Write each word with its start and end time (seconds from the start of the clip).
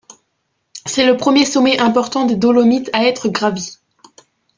C'est 0.87 1.05
le 1.05 1.15
premier 1.15 1.45
sommet 1.45 1.77
important 1.77 2.25
des 2.25 2.35
Dolomites 2.35 2.89
à 2.91 3.05
être 3.05 3.29
gravi. 3.29 3.77